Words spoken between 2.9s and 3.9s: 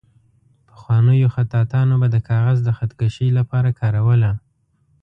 کشۍ لپاره